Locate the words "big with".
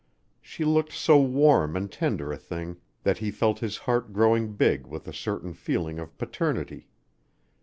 4.53-5.07